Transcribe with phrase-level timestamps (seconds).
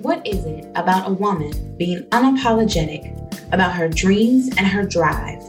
[0.00, 3.14] What is it about a woman being unapologetic
[3.52, 5.42] about her dreams and her drive,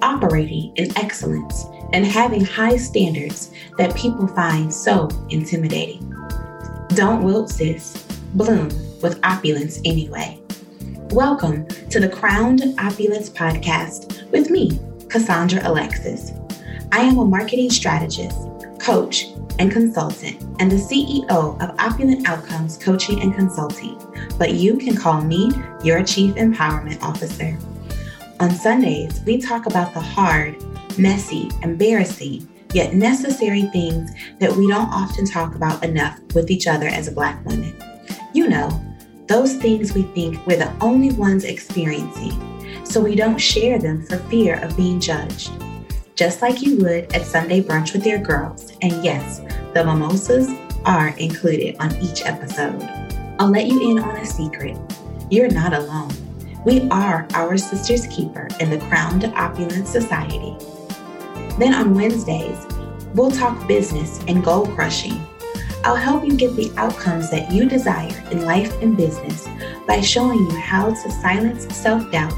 [0.00, 6.14] operating in excellence and having high standards that people find so intimidating?
[6.90, 8.02] Don't wilt, sis.
[8.34, 8.68] Bloom
[9.02, 10.40] with opulence anyway.
[11.10, 14.78] Welcome to the Crowned Opulence Podcast with me,
[15.08, 16.32] Cassandra Alexis.
[16.92, 18.38] I am a marketing strategist,
[18.78, 19.26] coach,
[19.58, 23.98] and consultant, and the CEO of Opulent Outcomes Coaching and Consulting,
[24.38, 25.50] but you can call me
[25.82, 27.58] your Chief Empowerment Officer.
[28.40, 30.56] On Sundays, we talk about the hard,
[30.98, 36.86] messy, embarrassing, yet necessary things that we don't often talk about enough with each other
[36.86, 37.74] as a Black women.
[38.32, 38.68] You know,
[39.26, 44.18] those things we think we're the only ones experiencing, so we don't share them for
[44.30, 45.50] fear of being judged.
[46.16, 48.72] Just like you would at Sunday brunch with your girls.
[48.80, 49.40] And yes,
[49.74, 50.48] the mimosas
[50.86, 52.82] are included on each episode.
[53.38, 54.78] I'll let you in on a secret.
[55.30, 56.10] You're not alone.
[56.64, 60.56] We are our sister's keeper in the Crowned Opulence Society.
[61.58, 62.66] Then on Wednesdays,
[63.14, 65.20] we'll talk business and goal crushing.
[65.84, 69.46] I'll help you get the outcomes that you desire in life and business
[69.86, 72.32] by showing you how to silence self doubt,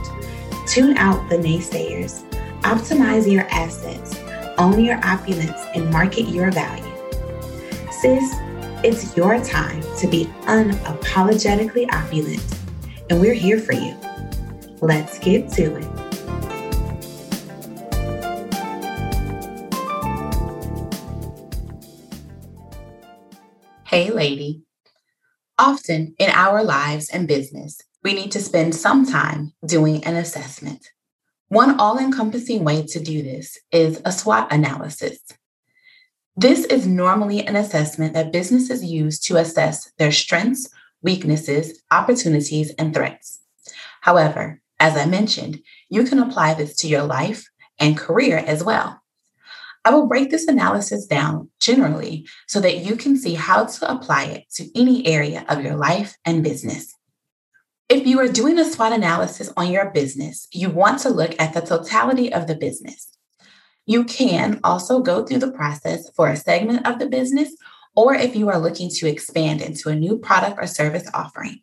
[0.66, 2.27] tune out the naysayers,
[2.68, 4.14] optimize your assets,
[4.58, 6.84] own your opulence, and market your value.
[7.90, 8.34] Sis,
[8.84, 12.44] it's your time to be unapologetically opulent,
[13.08, 13.96] and we're here for you.
[14.82, 15.98] Let's get to it.
[23.86, 24.60] Hey, lady.
[25.58, 30.86] Often in our lives and business, we need to spend some time doing an assessment.
[31.48, 35.18] One all encompassing way to do this is a SWOT analysis.
[36.36, 40.68] This is normally an assessment that businesses use to assess their strengths,
[41.00, 43.40] weaknesses, opportunities, and threats.
[44.02, 47.48] However, as I mentioned, you can apply this to your life
[47.78, 49.00] and career as well.
[49.86, 54.24] I will break this analysis down generally so that you can see how to apply
[54.24, 56.94] it to any area of your life and business.
[57.90, 61.54] If you are doing a SWOT analysis on your business, you want to look at
[61.54, 63.16] the totality of the business.
[63.86, 67.56] You can also go through the process for a segment of the business,
[67.96, 71.62] or if you are looking to expand into a new product or service offering.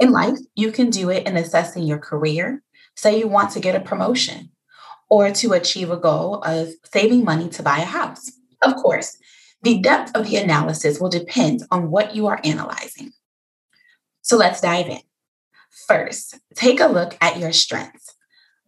[0.00, 2.62] In life, you can do it in assessing your career.
[2.96, 4.52] Say you want to get a promotion
[5.10, 8.32] or to achieve a goal of saving money to buy a house.
[8.62, 9.18] Of course,
[9.60, 13.12] the depth of the analysis will depend on what you are analyzing.
[14.22, 15.00] So let's dive in.
[15.86, 18.14] First, take a look at your strengths.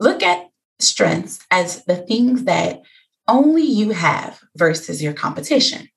[0.01, 0.49] Look at
[0.81, 2.81] strengths as the things that
[3.29, 5.89] only you have versus your competition.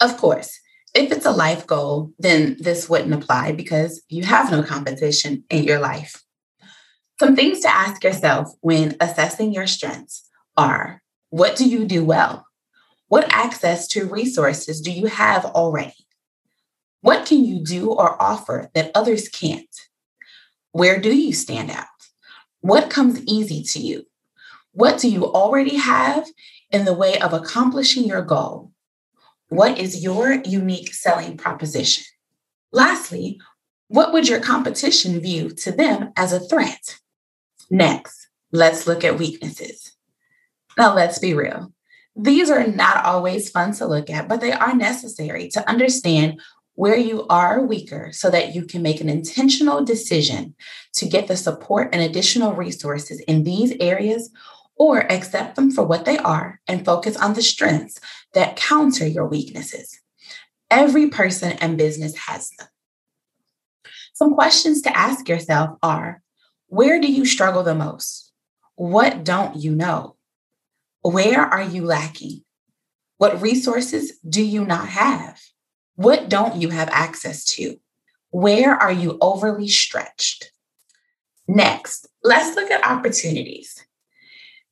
[0.00, 0.58] Of course,
[0.94, 5.64] if it's a life goal, then this wouldn't apply because you have no competition in
[5.64, 6.22] your life.
[7.18, 10.26] Some things to ask yourself when assessing your strengths
[10.56, 12.46] are what do you do well?
[13.08, 16.06] What access to resources do you have already?
[17.02, 19.68] What can you do or offer that others can't?
[20.72, 21.86] Where do you stand out?
[22.60, 24.06] What comes easy to you?
[24.72, 26.28] What do you already have
[26.70, 28.72] in the way of accomplishing your goal?
[29.48, 32.04] What is your unique selling proposition?
[32.72, 33.40] Lastly,
[33.88, 36.98] what would your competition view to them as a threat?
[37.68, 39.96] Next, let's look at weaknesses.
[40.78, 41.72] Now, let's be real.
[42.14, 46.40] These are not always fun to look at, but they are necessary to understand
[46.74, 50.54] where you are weaker so that you can make an intentional decision
[50.94, 54.30] to get the support and additional resources in these areas
[54.76, 58.00] or accept them for what they are and focus on the strengths
[58.32, 60.00] that counter your weaknesses.
[60.70, 62.68] Every person and business has them.
[64.14, 66.22] Some questions to ask yourself are
[66.68, 68.32] where do you struggle the most?
[68.76, 70.16] What don't you know?
[71.02, 72.42] Where are you lacking?
[73.18, 75.40] What resources do you not have?
[76.00, 77.78] What don't you have access to?
[78.30, 80.50] Where are you overly stretched?
[81.46, 83.84] Next, let's look at opportunities.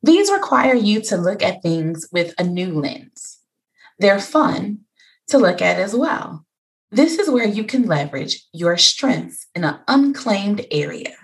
[0.01, 3.41] These require you to look at things with a new lens.
[3.99, 4.79] They're fun
[5.27, 6.47] to look at as well.
[6.89, 11.15] This is where you can leverage your strengths in an unclaimed area.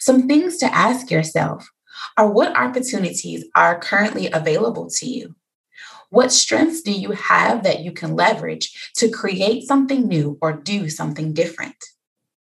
[0.00, 1.70] Some things to ask yourself
[2.18, 5.36] are what opportunities are currently available to you?
[6.12, 10.90] What strengths do you have that you can leverage to create something new or do
[10.90, 11.82] something different?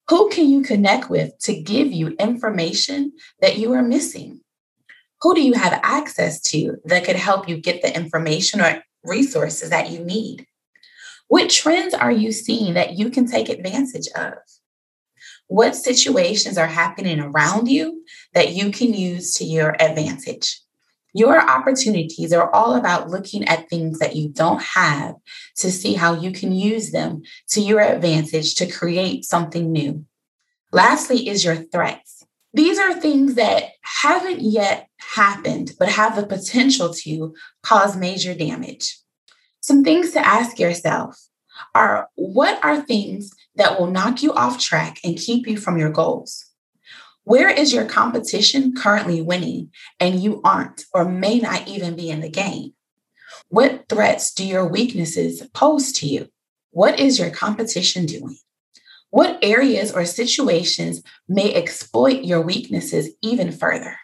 [0.09, 4.41] Who can you connect with to give you information that you are missing?
[5.21, 9.69] Who do you have access to that could help you get the information or resources
[9.69, 10.45] that you need?
[11.29, 14.33] What trends are you seeing that you can take advantage of?
[15.47, 18.03] What situations are happening around you
[18.33, 20.60] that you can use to your advantage?
[21.13, 25.15] Your opportunities are all about looking at things that you don't have
[25.57, 30.05] to see how you can use them to your advantage to create something new.
[30.71, 32.23] Lastly, is your threats.
[32.53, 38.97] These are things that haven't yet happened, but have the potential to cause major damage.
[39.61, 41.17] Some things to ask yourself
[41.75, 45.91] are what are things that will knock you off track and keep you from your
[45.91, 46.50] goals?
[47.23, 52.21] Where is your competition currently winning and you aren't or may not even be in
[52.21, 52.73] the game?
[53.49, 56.29] What threats do your weaknesses pose to you?
[56.71, 58.37] What is your competition doing?
[59.11, 63.97] What areas or situations may exploit your weaknesses even further?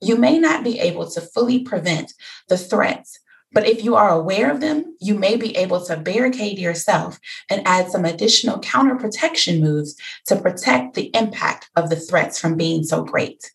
[0.00, 2.12] You may not be able to fully prevent
[2.48, 3.20] the threats
[3.54, 7.66] but if you are aware of them, you may be able to barricade yourself and
[7.66, 9.94] add some additional counter protection moves
[10.26, 13.52] to protect the impact of the threats from being so great.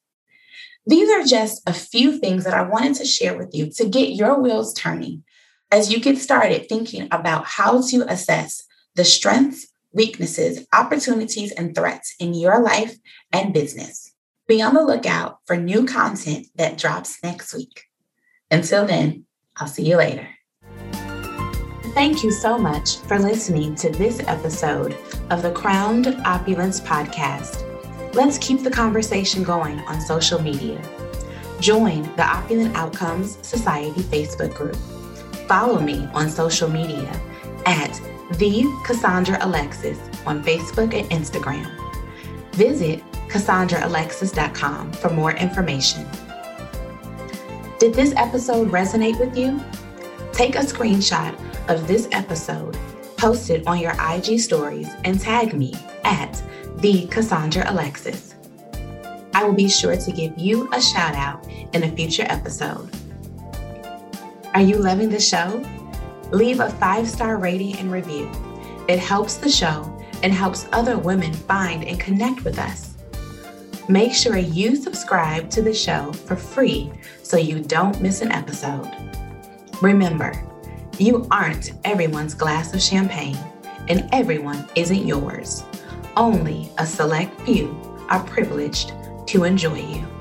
[0.86, 4.16] These are just a few things that I wanted to share with you to get
[4.16, 5.24] your wheels turning
[5.70, 8.64] as you get started thinking about how to assess
[8.96, 12.98] the strengths, weaknesses, opportunities, and threats in your life
[13.34, 14.14] and business.
[14.48, 17.84] Be on the lookout for new content that drops next week.
[18.50, 19.26] Until then,
[19.60, 20.28] I'll see you later.
[21.94, 24.96] Thank you so much for listening to this episode
[25.32, 27.66] of the Crowned Opulence Podcast.
[28.14, 30.82] Let's keep the conversation going on social media.
[31.60, 34.78] Join the Opulent Outcomes Society Facebook group.
[35.48, 37.10] Follow me on social media
[37.66, 38.00] at
[38.38, 41.70] the Cassandra Alexis on Facebook and Instagram.
[42.54, 46.08] Visit CassandraAlexis.com for more information.
[47.80, 49.58] Did this episode resonate with you?
[50.34, 51.34] Take a screenshot
[51.70, 52.78] of this episode,
[53.16, 55.74] post it on your IG stories, and tag me
[56.04, 56.44] at
[56.80, 58.36] the Cassandra Alexis.
[59.34, 62.90] I will be sure to give you a shout out in a future episode.
[64.54, 65.64] Are you loving the show?
[66.32, 68.30] Leave a five star rating and review.
[68.90, 72.89] It helps the show and helps other women find and connect with us.
[73.90, 76.92] Make sure you subscribe to the show for free
[77.24, 78.88] so you don't miss an episode.
[79.82, 80.32] Remember,
[81.00, 83.36] you aren't everyone's glass of champagne,
[83.88, 85.64] and everyone isn't yours.
[86.16, 87.76] Only a select few
[88.10, 88.94] are privileged
[89.26, 90.19] to enjoy you.